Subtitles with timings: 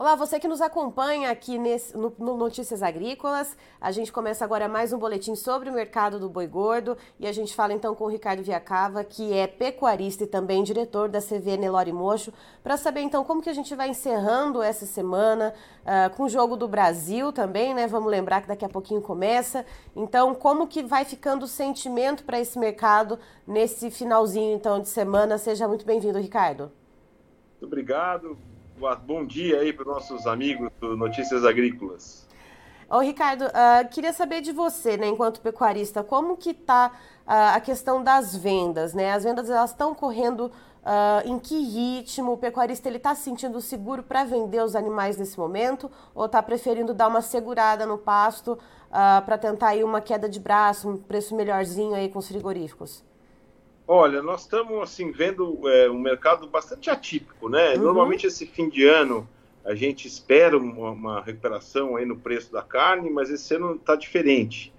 [0.00, 3.54] Olá, você que nos acompanha aqui nesse, no, no, Notícias Agrícolas.
[3.78, 7.32] A gente começa agora mais um boletim sobre o mercado do boi gordo e a
[7.32, 11.58] gente fala então com o Ricardo Viacava, que é pecuarista e também diretor da CV
[11.58, 12.32] Nelore Mocho,
[12.62, 16.56] para saber então como que a gente vai encerrando essa semana uh, com o Jogo
[16.56, 17.86] do Brasil também, né?
[17.86, 19.66] Vamos lembrar que daqui a pouquinho começa.
[19.94, 25.36] Então, como que vai ficando o sentimento para esse mercado nesse finalzinho então de semana?
[25.36, 26.72] Seja muito bem-vindo, Ricardo.
[27.60, 28.38] Muito obrigado
[29.04, 32.26] bom dia aí para os nossos amigos do Notícias Agrícolas.
[32.88, 37.60] Ô, Ricardo, uh, queria saber de você, né, enquanto pecuarista, como que está uh, a
[37.60, 39.12] questão das vendas, né?
[39.12, 40.50] As vendas elas estão correndo uh,
[41.24, 42.32] em que ritmo?
[42.32, 46.42] O pecuarista ele está se sentindo seguro para vender os animais nesse momento ou está
[46.42, 48.58] preferindo dar uma segurada no pasto
[48.90, 53.04] para tentar aí uma queda de braço, um preço melhorzinho aí com os frigoríficos?
[53.92, 57.74] Olha, nós estamos assim vendo é, um mercado bastante atípico, né?
[57.74, 57.82] Uhum.
[57.82, 59.28] Normalmente esse fim de ano
[59.64, 63.96] a gente espera uma, uma, recuperação aí no preço da carne, mas esse ano está
[63.96, 64.72] diferente.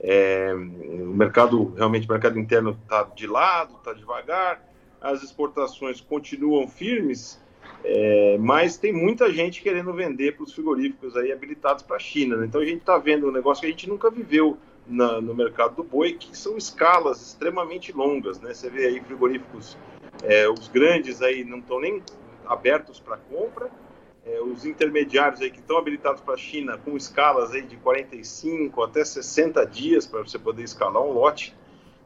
[0.00, 4.60] É, o mercado realmente o mercado interno está de lado, está devagar.
[5.00, 7.40] As exportações continuam firmes,
[7.84, 12.36] é, mas tem muita gente querendo vender para os frigoríficos aí habilitados para a China.
[12.36, 12.46] Né?
[12.46, 15.76] Então a gente está vendo um negócio que a gente nunca viveu na, no mercado
[15.76, 18.54] do boi, que são escalas extremamente longas, né?
[18.54, 19.76] Você vê aí frigoríficos,
[20.22, 22.02] é, os grandes aí não estão nem
[22.46, 23.70] abertos para compra,
[24.24, 28.82] é, os intermediários aí que estão habilitados para a China com escalas aí de 45
[28.82, 31.54] até 60 dias para você poder escalar um lote.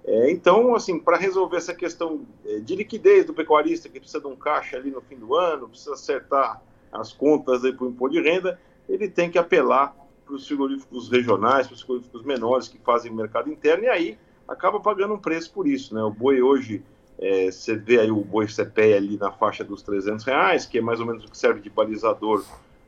[0.04, 4.26] É, então, assim, para resolver essa questão é, de liquidez do pecuarista que precisa de
[4.26, 8.16] um caixa ali no fim do ano, precisa acertar as contas aí para o imposto
[8.16, 9.94] de renda, ele tem que apelar
[10.30, 14.78] para os frigoríficos regionais, para os frigoríficos menores que fazem mercado interno, e aí acaba
[14.78, 15.94] pagando um preço por isso.
[15.94, 16.02] Né?
[16.02, 16.82] O boi hoje,
[17.18, 20.80] é, você vê aí o boi CPE ali na faixa dos 300 reais, que é
[20.80, 22.44] mais ou menos o que serve de balizador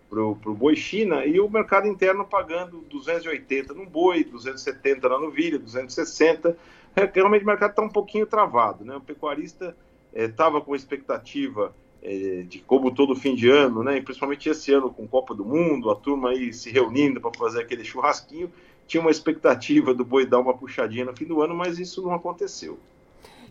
[0.09, 5.59] para o boi China, e o mercado interno pagando 280 no boi, 270 na novilha,
[5.59, 6.57] 260.
[6.95, 8.85] É, realmente o mercado está um pouquinho travado.
[8.85, 8.95] Né?
[8.95, 9.75] O pecuarista
[10.15, 14.73] estava é, com expectativa é, de como todo fim de ano, né, e principalmente esse
[14.73, 18.53] ano com Copa do Mundo, a turma aí se reunindo para fazer aquele churrasquinho,
[18.87, 22.13] tinha uma expectativa do boi dar uma puxadinha no fim do ano, mas isso não
[22.13, 22.79] aconteceu.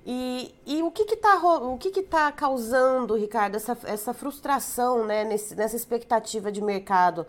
[0.06, 5.23] E, e o que está o que que tá causando, Ricardo, essa, essa frustração né,
[5.23, 7.19] nesse, nessa expectativa de mercado,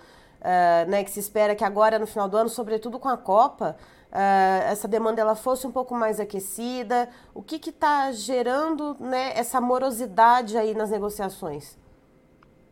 [0.41, 3.77] uh, né, que se espera que agora no final do ano, sobretudo com a Copa,
[4.13, 7.09] uh, essa demanda ela fosse um pouco mais aquecida?
[7.35, 11.77] O que está gerando né, essa morosidade aí nas negociações?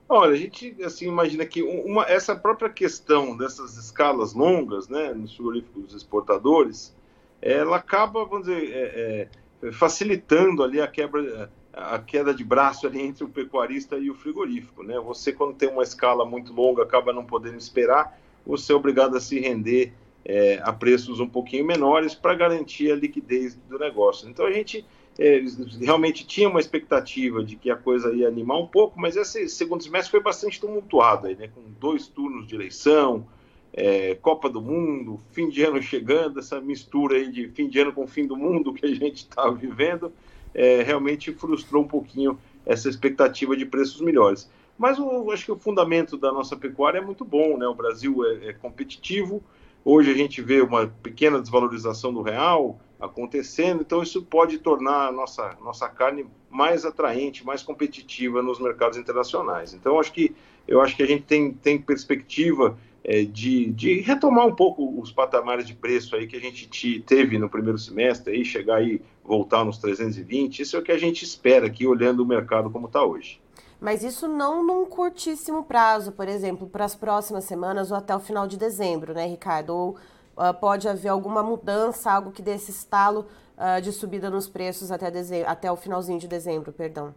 [0.08, 5.34] Olha, a gente assim imagina que uma, essa própria questão dessas escalas longas, né, nos
[5.34, 6.92] frigoríficos exportadores,
[7.40, 9.28] ela acaba, vamos dizer, é,
[9.62, 14.14] é, facilitando ali a quebra, a queda de braço ali entre o pecuarista e o
[14.14, 14.98] frigorífico, né?
[14.98, 19.20] Você quando tem uma escala muito longa acaba não podendo esperar, você é obrigado a
[19.20, 19.92] se render
[20.24, 24.28] é, a preços um pouquinho menores para garantir a liquidez do negócio.
[24.28, 24.84] Então a gente
[25.18, 25.42] é,
[25.80, 29.82] realmente tinha uma expectativa de que a coisa ia animar um pouco, mas esse segundo
[29.82, 33.26] semestre foi bastante tumultuado, aí, né, com dois turnos de eleição,
[33.72, 37.92] é, Copa do Mundo, fim de ano chegando, essa mistura aí de fim de ano
[37.92, 40.12] com fim do mundo que a gente está vivendo,
[40.54, 44.50] é, realmente frustrou um pouquinho essa expectativa de preços melhores.
[44.76, 47.66] Mas eu acho que o fundamento da nossa pecuária é muito bom, né?
[47.66, 49.42] O Brasil é, é competitivo,
[49.84, 55.12] Hoje a gente vê uma pequena desvalorização do real acontecendo, então isso pode tornar a
[55.12, 59.72] nossa, nossa carne mais atraente, mais competitiva nos mercados internacionais.
[59.72, 60.34] Então acho que
[60.68, 65.10] eu acho que a gente tem, tem perspectiva é, de, de retomar um pouco os
[65.10, 69.00] patamares de preço aí que a gente te, teve no primeiro semestre, aí chegar aí
[69.24, 70.60] voltar nos 320.
[70.60, 73.40] Isso é o que a gente espera aqui olhando o mercado como está hoje.
[73.80, 78.20] Mas isso não num curtíssimo prazo, por exemplo, para as próximas semanas ou até o
[78.20, 79.70] final de dezembro, né, Ricardo?
[79.70, 79.90] Ou
[80.36, 84.92] uh, pode haver alguma mudança, algo que dê esse estalo uh, de subida nos preços
[84.92, 87.14] até, dezembro, até o finalzinho de dezembro, perdão.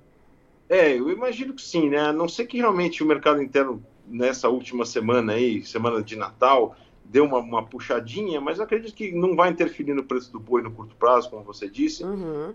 [0.69, 1.99] É, eu imagino que sim, né?
[1.99, 6.77] A não ser que realmente o mercado interno nessa última semana aí, semana de Natal,
[7.03, 10.71] deu uma, uma puxadinha, mas acredito que não vai interferir no preço do boi no
[10.71, 12.05] curto prazo, como você disse.
[12.05, 12.53] Uhum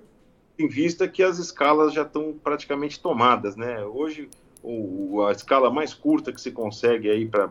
[0.59, 3.85] em vista que as escalas já estão praticamente tomadas, né?
[3.85, 4.29] Hoje
[4.63, 7.49] o, a escala mais curta que se consegue aí para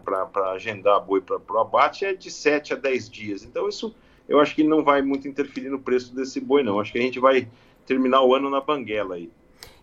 [0.52, 3.44] agendar boi para o abate é de 7 a 10 dias.
[3.44, 3.96] Então isso
[4.28, 6.80] eu acho que não vai muito interferir no preço desse boi, não.
[6.80, 7.48] Acho que a gente vai
[7.86, 9.30] terminar o ano na banguela aí.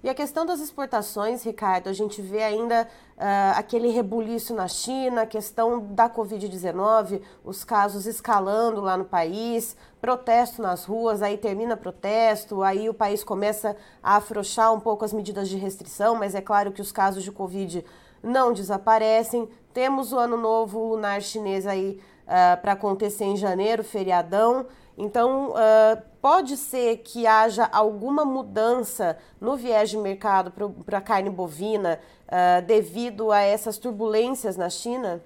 [0.04, 2.86] E a questão das exportações, Ricardo, a gente vê ainda
[3.16, 9.74] uh, aquele rebuliço na China, a questão da Covid-19, os casos escalando lá no país,
[10.02, 15.12] protesto nas ruas, aí termina protesto, aí o país começa a afrouxar um pouco as
[15.14, 17.82] medidas de restrição, mas é claro que os casos de Covid
[18.22, 19.48] não desaparecem.
[19.72, 24.66] Temos o Ano Novo Lunar Chinês aí uh, para acontecer em janeiro, feriadão.
[24.96, 30.52] Então, uh, pode ser que haja alguma mudança no viés de mercado
[30.84, 31.98] para a carne bovina
[32.28, 35.20] uh, devido a essas turbulências na China?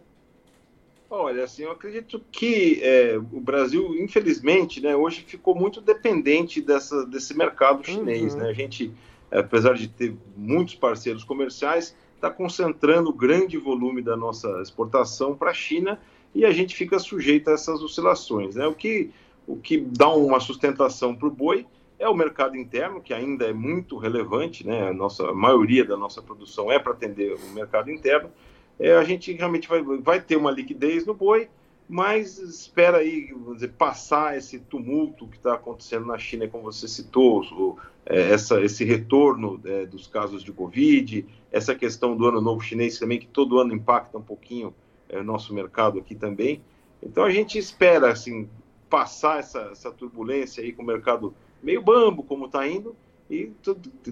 [1.10, 7.06] Olha, assim, eu acredito que é, o Brasil, infelizmente, né, hoje ficou muito dependente dessa,
[7.06, 8.34] desse mercado chinês.
[8.34, 8.40] Uhum.
[8.40, 8.50] Né?
[8.50, 8.92] A gente,
[9.30, 15.54] apesar de ter muitos parceiros comerciais, está concentrando grande volume da nossa exportação para a
[15.54, 15.98] China
[16.34, 18.54] e a gente fica sujeito a essas oscilações.
[18.54, 18.66] Né?
[18.66, 19.10] O, que,
[19.48, 21.66] o que dá uma sustentação para o boi
[21.98, 24.90] é o mercado interno, que ainda é muito relevante, né?
[24.90, 28.30] a, nossa, a maioria da nossa produção é para atender o mercado interno
[28.78, 31.48] é, a gente realmente vai, vai ter uma liquidez no boi,
[31.88, 37.42] mas espera aí dizer, passar esse tumulto que está acontecendo na China, como você citou,
[37.42, 42.60] o, é, essa, esse retorno é, dos casos de Covid, essa questão do ano novo
[42.60, 44.72] chinês também, que todo ano impacta um pouquinho
[45.08, 46.62] é, o nosso mercado aqui também.
[47.02, 48.48] Então a gente espera assim
[48.88, 52.96] passar essa, essa turbulência aí com o mercado meio bambo como está indo
[53.30, 53.52] e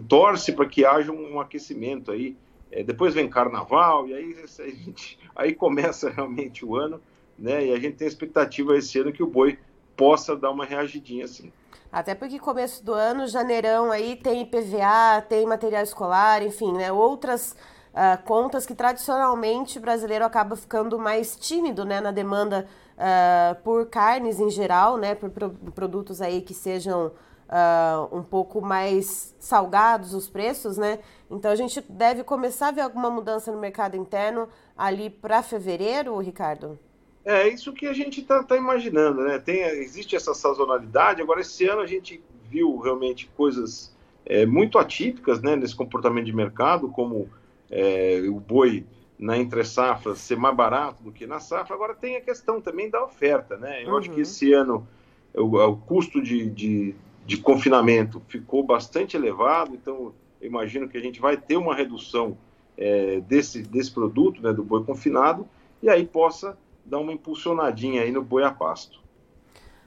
[0.09, 2.37] torce para que haja um, um aquecimento aí
[2.71, 4.37] é, depois vem carnaval, e aí,
[4.85, 7.01] gente, aí começa realmente o ano,
[7.39, 7.67] né?
[7.67, 9.59] E a gente tem a expectativa esse ano que o boi
[9.97, 11.53] possa dar uma reagidinha assim.
[11.91, 16.93] Até porque começo do ano, janeirão aí tem IPVA, tem material escolar, enfim, né?
[16.93, 17.57] Outras
[17.97, 22.01] uh, contas que tradicionalmente o brasileiro acaba ficando mais tímido, né?
[22.01, 25.15] Na demanda uh, por carnes em geral, né?
[25.15, 27.07] Por pro produtos aí que sejam
[27.49, 30.99] uh, um pouco mais salgados os preços, né?
[31.31, 36.17] Então a gente deve começar a ver alguma mudança no mercado interno ali para fevereiro,
[36.19, 36.79] Ricardo?
[37.25, 39.39] É isso que a gente está tá imaginando, né?
[39.41, 41.21] Tem, existe essa sazonalidade.
[41.21, 43.93] Agora, esse ano a gente viu realmente coisas
[44.25, 47.29] é, muito atípicas né, nesse comportamento de mercado, como
[47.71, 48.85] é, o boi
[49.19, 51.75] na entre safra ser mais barato do que na safra.
[51.75, 53.83] Agora tem a questão também da oferta, né?
[53.83, 53.99] Eu uhum.
[53.99, 54.23] acho que uhum.
[54.23, 54.87] esse ano
[55.35, 61.21] o, o custo de, de, de confinamento ficou bastante elevado, então imagino que a gente
[61.21, 62.37] vai ter uma redução
[62.77, 65.47] é, desse, desse produto, né, do boi confinado,
[65.83, 69.05] e aí possa dar uma impulsionadinha aí no boi a pasto.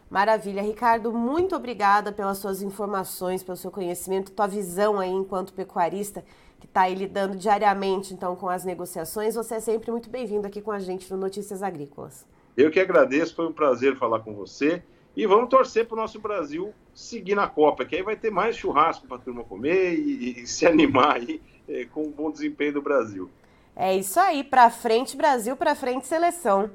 [0.09, 6.23] Maravilha, Ricardo, muito obrigada pelas suas informações, pelo seu conhecimento, tua visão aí enquanto pecuarista
[6.59, 9.35] que está aí lidando diariamente então com as negociações.
[9.35, 12.25] Você é sempre muito bem-vindo aqui com a gente no Notícias Agrícolas.
[12.57, 14.83] Eu que agradeço, foi um prazer falar com você.
[15.15, 18.55] E vamos torcer para o nosso Brasil seguir na Copa, que aí vai ter mais
[18.55, 22.73] churrasco para a turma comer e, e, se animar aí é, com o bom desempenho
[22.73, 23.29] do Brasil.
[23.75, 26.69] É isso aí, para frente Brasil, para frente seleção.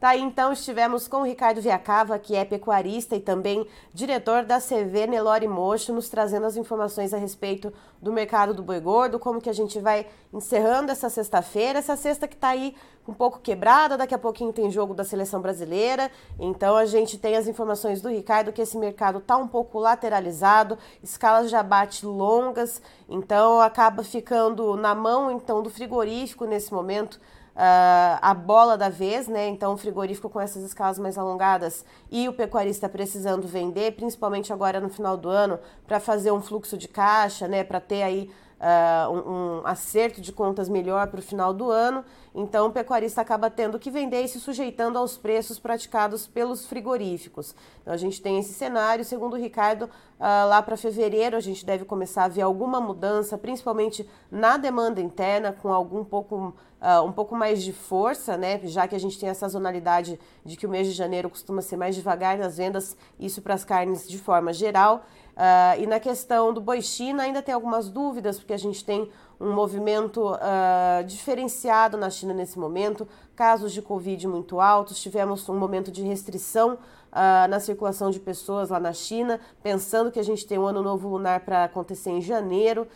[0.00, 4.58] Tá aí, então, estivemos com o Ricardo Viacava, que é pecuarista e também diretor da
[4.58, 9.42] CV Nelore Mocho, nos trazendo as informações a respeito do mercado do boi gordo, como
[9.42, 12.74] que a gente vai encerrando essa sexta-feira, essa sexta que está aí
[13.06, 17.36] um pouco quebrada, daqui a pouquinho tem jogo da seleção brasileira, então a gente tem
[17.36, 22.80] as informações do Ricardo que esse mercado está um pouco lateralizado, escalas de abate longas,
[23.06, 27.20] então acaba ficando na mão então do frigorífico nesse momento,
[27.60, 29.48] uh, a bola da vez, né?
[29.48, 34.80] Então, o frigorífico com essas escalas mais alongadas e o pecuarista precisando vender, principalmente agora
[34.80, 37.62] no final do ano, para fazer um fluxo de caixa, né?
[37.62, 42.04] Para ter aí uh, um, um, acerto de contas melhor para o final do ano.
[42.32, 47.56] Então, o pecuarista acaba tendo que vender e se sujeitando aos preços praticados pelos frigoríficos.
[47.80, 49.04] Então, a gente tem esse cenário.
[49.04, 53.36] Segundo o Ricardo, uh, lá para fevereiro a gente deve começar a ver alguma mudança,
[53.36, 58.60] principalmente na demanda interna, com algum pouco, uh, um pouco mais de força, né?
[58.64, 61.76] Já que a gente tem a sazonalidade de que o mês de janeiro costuma ser
[61.76, 65.04] mais devagar nas vendas, isso para as carnes de forma geral.
[65.36, 69.10] Uh, e na questão do boi China ainda tem algumas dúvidas, porque a gente tem
[69.40, 75.56] um movimento uh, diferenciado na China nesse momento, casos de Covid muito altos, tivemos um
[75.56, 80.46] momento de restrição uh, na circulação de pessoas lá na China, pensando que a gente
[80.46, 82.86] tem um ano novo lunar para acontecer em janeiro,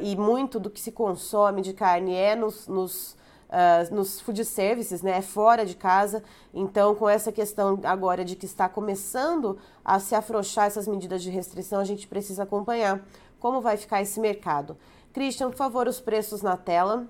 [0.00, 3.14] e muito do que se consome de carne é nos, nos
[3.54, 6.22] uh, nos food services, né, é fora de casa.
[6.52, 11.30] Então, com essa questão agora de que está começando a se afrouxar essas medidas de
[11.30, 13.00] restrição, a gente precisa acompanhar
[13.38, 14.76] como vai ficar esse mercado.
[15.12, 17.06] Christian, por favor, os preços na tela.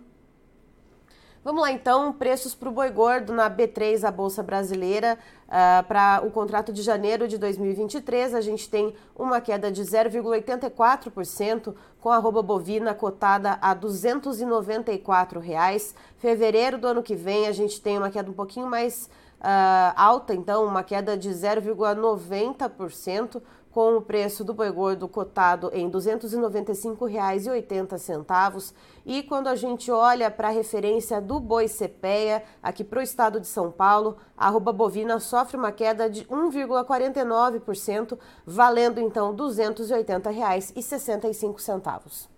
[1.45, 5.19] Vamos lá então, preços para o boi gordo na B3, a Bolsa Brasileira.
[5.47, 11.75] Uh, para o contrato de janeiro de 2023, a gente tem uma queda de 0,84%,
[12.01, 15.95] com a arroba bovina cotada a 294 reais.
[16.17, 19.11] Fevereiro do ano que vem, a gente tem uma queda um pouquinho mais
[19.41, 23.43] uh, alta, então, uma queda de 0,90%,
[23.75, 28.73] com o preço do boi gordo cotado em R$ 295,80.
[29.05, 33.41] E quando a gente olha para a referência do boi CPEA, aqui para o estado
[33.41, 38.17] de São Paulo, a arroba bovina sofre uma queda de 1,49%,
[38.47, 42.29] valendo então R$ 280,65.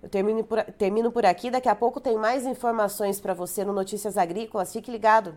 [0.00, 3.72] Eu termino por, termino por aqui, daqui a pouco tem mais informações para você no
[3.72, 5.36] Notícias Agrícolas, fique ligado.